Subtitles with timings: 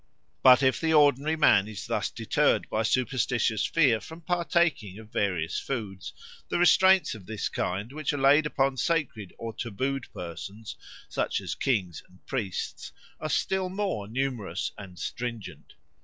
[0.41, 5.59] But if the ordinary man is thus deterred by superstitious fear from partaking of various
[5.59, 6.11] foods,
[6.49, 10.75] the restraints of this kind which are laid upon sacred or tabooed persons,
[11.07, 15.75] such as kings and priests, are still more numerous and stringent.